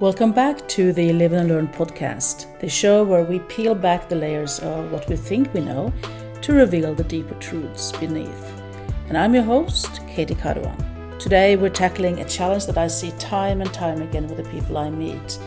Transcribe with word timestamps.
Welcome 0.00 0.32
back 0.32 0.66
to 0.68 0.94
the 0.94 1.12
Live 1.12 1.34
and 1.34 1.50
Learn 1.50 1.68
podcast, 1.68 2.58
the 2.60 2.70
show 2.70 3.04
where 3.04 3.22
we 3.22 3.40
peel 3.40 3.74
back 3.74 4.08
the 4.08 4.16
layers 4.16 4.58
of 4.60 4.90
what 4.90 5.06
we 5.10 5.14
think 5.14 5.52
we 5.52 5.60
know 5.60 5.92
to 6.40 6.54
reveal 6.54 6.94
the 6.94 7.04
deeper 7.04 7.34
truths 7.34 7.92
beneath. 7.92 8.62
And 9.08 9.18
I'm 9.18 9.34
your 9.34 9.42
host, 9.42 10.00
Katy 10.08 10.36
Caroan. 10.36 11.18
Today 11.18 11.54
we're 11.56 11.68
tackling 11.68 12.18
a 12.18 12.24
challenge 12.24 12.64
that 12.64 12.78
I 12.78 12.86
see 12.86 13.10
time 13.18 13.60
and 13.60 13.74
time 13.74 14.00
again 14.00 14.26
with 14.26 14.38
the 14.38 14.50
people 14.50 14.78
I 14.78 14.88
meet 14.88 15.38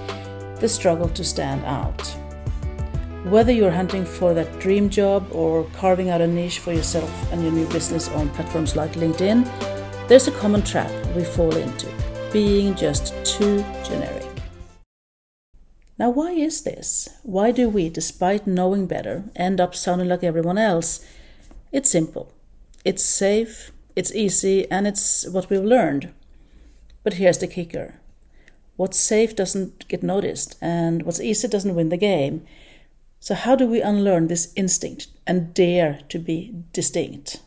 the 0.60 0.70
struggle 0.70 1.10
to 1.10 1.24
stand 1.24 1.66
out. 1.66 2.06
Whether 3.24 3.54
you're 3.54 3.72
hunting 3.72 4.06
for 4.06 4.36
that 4.36 4.60
dream 4.60 4.88
job 4.88 5.26
or 5.32 5.64
carving 5.78 6.12
out 6.12 6.22
a 6.22 6.28
niche 6.28 6.60
for 6.60 6.74
yourself 6.74 7.12
and 7.32 7.42
your 7.42 7.52
new 7.52 7.68
business 7.70 8.08
on 8.10 8.30
platforms 8.30 8.76
like 8.76 8.92
LinkedIn, 8.92 10.08
there's 10.08 10.28
a 10.28 10.32
common 10.34 10.62
trap 10.62 10.92
we 11.16 11.24
fall 11.24 11.56
into 11.56 11.92
being 12.32 12.76
just 12.76 13.16
too 13.26 13.66
generic. 13.84 14.33
Now, 16.00 16.10
why 16.10 16.32
is 16.32 16.64
this? 16.64 17.10
Why 17.22 17.52
do 17.52 17.70
we, 17.70 17.90
despite 17.90 18.48
knowing 18.48 18.88
better, 18.88 19.26
end 19.36 19.62
up 19.62 19.76
sounding 19.76 20.10
like 20.10 20.24
everyone 20.24 20.58
else? 20.58 21.06
It's 21.72 21.90
simple. 21.90 22.32
It's 22.84 23.04
safe, 23.04 23.72
it's 23.96 24.14
easy, 24.14 24.70
and 24.72 24.88
it's 24.88 25.28
what 25.30 25.50
we've 25.50 25.64
learned. 25.64 26.12
But 27.04 27.14
here's 27.14 27.38
the 27.38 27.48
kicker 27.48 28.00
what's 28.76 29.00
safe 29.00 29.36
doesn't 29.36 29.88
get 29.88 30.02
noticed, 30.02 30.58
and 30.62 31.04
what's 31.04 31.22
easy 31.22 31.48
doesn't 31.48 31.76
win 31.76 31.90
the 31.90 31.98
game. 31.98 32.46
So, 33.20 33.36
how 33.36 33.56
do 33.56 33.68
we 33.68 33.82
unlearn 33.82 34.28
this 34.28 34.52
instinct 34.56 35.08
and 35.28 35.54
dare 35.54 36.02
to 36.10 36.20
be 36.20 36.54
distinct? 36.74 37.42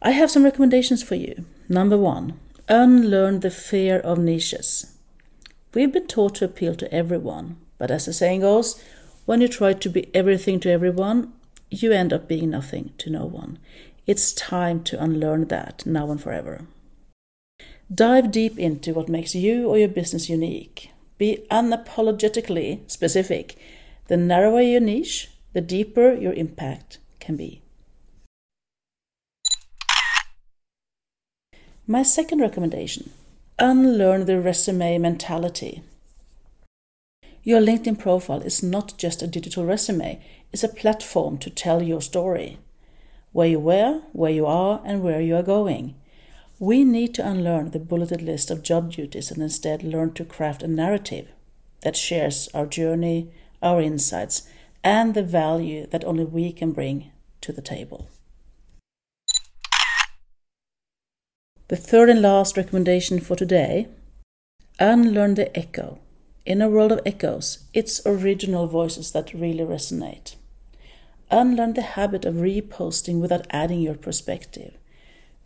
I 0.00 0.10
have 0.10 0.30
some 0.30 0.42
recommendations 0.42 1.02
for 1.02 1.14
you. 1.14 1.44
Number 1.68 1.96
one, 1.96 2.40
unlearn 2.68 3.40
the 3.40 3.50
fear 3.50 4.00
of 4.00 4.18
niches. 4.18 4.91
We've 5.74 5.92
been 5.92 6.06
taught 6.06 6.34
to 6.36 6.44
appeal 6.44 6.74
to 6.74 6.94
everyone, 6.94 7.56
but 7.78 7.90
as 7.90 8.04
the 8.04 8.12
saying 8.12 8.42
goes, 8.42 8.82
when 9.24 9.40
you 9.40 9.48
try 9.48 9.72
to 9.72 9.88
be 9.88 10.14
everything 10.14 10.60
to 10.60 10.70
everyone, 10.70 11.32
you 11.70 11.92
end 11.92 12.12
up 12.12 12.28
being 12.28 12.50
nothing 12.50 12.92
to 12.98 13.08
no 13.08 13.24
one. 13.24 13.58
It's 14.06 14.34
time 14.34 14.82
to 14.84 15.02
unlearn 15.02 15.48
that 15.48 15.86
now 15.86 16.10
and 16.10 16.20
forever. 16.20 16.66
Dive 17.92 18.30
deep 18.30 18.58
into 18.58 18.92
what 18.92 19.08
makes 19.08 19.34
you 19.34 19.68
or 19.68 19.78
your 19.78 19.88
business 19.88 20.28
unique. 20.28 20.90
Be 21.16 21.46
unapologetically 21.50 22.90
specific. 22.90 23.56
The 24.08 24.16
narrower 24.18 24.60
your 24.60 24.80
niche, 24.80 25.30
the 25.54 25.62
deeper 25.62 26.12
your 26.12 26.34
impact 26.34 26.98
can 27.18 27.36
be. 27.36 27.62
My 31.86 32.02
second 32.02 32.40
recommendation 32.40 33.10
unlearn 33.62 34.26
the 34.26 34.40
resume 34.40 34.98
mentality. 34.98 35.84
Your 37.44 37.60
LinkedIn 37.60 37.96
profile 37.96 38.42
is 38.42 38.60
not 38.60 38.98
just 38.98 39.22
a 39.22 39.28
digital 39.28 39.64
resume, 39.64 40.20
it's 40.52 40.64
a 40.64 40.68
platform 40.68 41.38
to 41.38 41.48
tell 41.48 41.80
your 41.80 42.02
story. 42.02 42.58
Where 43.30 43.46
you 43.46 43.60
were, 43.60 44.02
where 44.12 44.32
you 44.32 44.46
are, 44.46 44.82
and 44.84 45.00
where 45.00 45.20
you 45.20 45.36
are 45.36 45.44
going. 45.44 45.94
We 46.58 46.82
need 46.82 47.14
to 47.14 47.26
unlearn 47.26 47.70
the 47.70 47.78
bulleted 47.78 48.20
list 48.20 48.50
of 48.50 48.64
job 48.64 48.90
duties 48.90 49.30
and 49.30 49.40
instead 49.40 49.84
learn 49.84 50.12
to 50.14 50.24
craft 50.24 50.64
a 50.64 50.68
narrative 50.68 51.28
that 51.82 51.96
shares 51.96 52.48
our 52.52 52.66
journey, 52.66 53.30
our 53.62 53.80
insights, 53.80 54.48
and 54.82 55.14
the 55.14 55.22
value 55.22 55.86
that 55.86 56.04
only 56.04 56.24
we 56.24 56.52
can 56.52 56.72
bring 56.72 57.12
to 57.42 57.52
the 57.52 57.62
table. 57.62 58.08
The 61.72 61.78
third 61.78 62.10
and 62.10 62.20
last 62.20 62.58
recommendation 62.58 63.18
for 63.18 63.34
today 63.34 63.88
unlearn 64.78 65.36
the 65.36 65.56
echo. 65.58 66.00
In 66.44 66.60
a 66.60 66.68
world 66.68 66.92
of 66.92 67.00
echoes, 67.06 67.64
it's 67.72 68.04
original 68.04 68.66
voices 68.66 69.12
that 69.12 69.32
really 69.32 69.64
resonate. 69.64 70.34
Unlearn 71.30 71.72
the 71.72 71.80
habit 71.96 72.26
of 72.26 72.34
reposting 72.34 73.22
without 73.22 73.46
adding 73.48 73.80
your 73.80 73.94
perspective. 73.94 74.76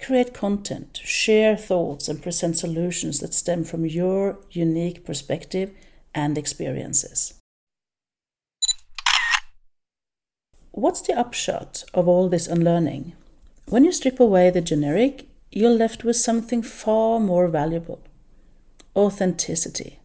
Create 0.00 0.34
content, 0.34 1.00
share 1.04 1.56
thoughts, 1.56 2.08
and 2.08 2.20
present 2.20 2.58
solutions 2.58 3.20
that 3.20 3.32
stem 3.32 3.62
from 3.62 3.86
your 3.86 4.40
unique 4.50 5.04
perspective 5.04 5.70
and 6.12 6.36
experiences. 6.36 7.34
What's 10.72 11.02
the 11.02 11.16
upshot 11.16 11.84
of 11.94 12.08
all 12.08 12.28
this 12.28 12.48
unlearning? 12.48 13.12
When 13.68 13.84
you 13.84 13.92
strip 13.92 14.18
away 14.18 14.50
the 14.50 14.60
generic 14.60 15.28
you're 15.50 15.70
left 15.70 16.04
with 16.04 16.16
something 16.16 16.62
far 16.62 17.20
more 17.20 17.48
valuable 17.48 18.00
authenticity. 18.94 19.98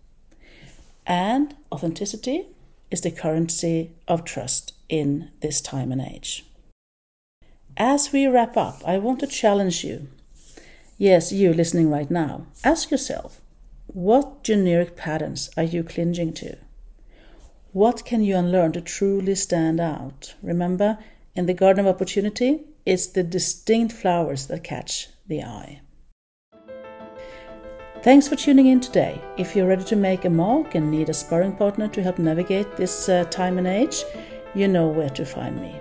And 1.08 1.56
authenticity 1.72 2.48
is 2.92 3.02
the 3.02 3.12
currency 3.12 3.92
of 4.08 4.26
trust 4.26 4.74
in 4.90 5.32
this 5.40 5.62
time 5.62 5.92
and 5.92 6.02
age. 6.02 6.46
As 7.78 8.12
we 8.12 8.28
wrap 8.28 8.58
up, 8.58 8.82
I 8.86 8.98
want 8.98 9.22
to 9.22 9.28
challenge 9.28 9.84
you. 9.84 10.08
Yes, 10.98 11.32
you 11.32 11.54
listening 11.54 11.90
right 11.90 12.12
now. 12.12 12.46
Ask 12.64 12.92
yourself 12.92 13.40
what 13.88 14.44
generic 14.44 14.96
patterns 14.96 15.50
are 15.58 15.64
you 15.64 15.84
clinging 15.84 16.34
to? 16.34 16.58
What 17.72 18.06
can 18.06 18.24
you 18.24 18.36
unlearn 18.36 18.74
to 18.74 18.82
truly 18.82 19.36
stand 19.36 19.80
out? 19.80 20.36
Remember, 20.42 20.98
in 21.36 21.46
the 21.46 21.54
Garden 21.54 21.86
of 21.86 21.96
Opportunity, 21.96 22.66
it's 22.86 23.08
the 23.08 23.24
distinct 23.24 23.94
flowers 23.94 24.48
that 24.48 24.64
catch 24.64 25.08
the 25.32 25.44
eye. 25.44 25.82
Thanks 28.04 28.28
for 28.28 28.36
tuning 28.36 28.68
in 28.68 28.80
today. 28.80 29.22
If 29.38 29.56
you're 29.56 29.68
ready 29.68 29.84
to 29.86 29.96
make 29.96 30.26
a 30.26 30.30
mark 30.30 30.76
and 30.76 30.90
need 30.90 31.10
a 31.10 31.14
sparring 31.14 31.56
partner 31.56 31.88
to 31.90 32.04
help 32.04 32.18
navigate 32.18 32.76
this 32.76 33.10
uh, 33.10 33.24
time 33.26 33.58
and 33.58 33.68
age, 33.68 34.04
you 34.56 34.68
know 34.68 34.88
where 34.88 35.10
to 35.10 35.26
find 35.26 35.62
me. 35.62 35.80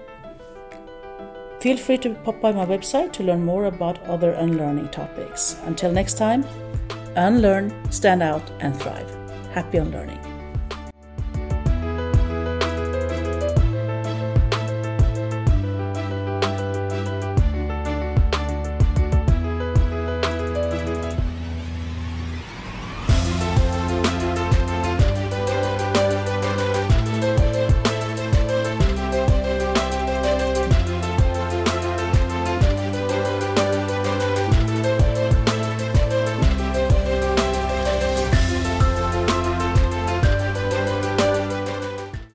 Feel 1.60 1.76
free 1.76 1.98
to 1.98 2.14
pop 2.24 2.40
by 2.40 2.52
my 2.52 2.64
website 2.64 3.12
to 3.12 3.22
learn 3.22 3.44
more 3.44 3.64
about 3.66 4.02
other 4.04 4.32
unlearning 4.32 4.88
topics. 4.88 5.56
Until 5.64 5.92
next 5.92 6.16
time, 6.16 6.44
unlearn, 7.16 7.72
stand 7.90 8.22
out, 8.22 8.50
and 8.60 8.76
thrive. 8.76 9.10
Happy 9.52 9.78
unlearning. 9.78 10.39